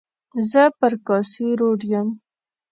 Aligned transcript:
زه 0.51 0.63
پر 0.79 0.93
کاسي 1.07 1.47
روډ 1.59 1.79
یم. 1.91 2.07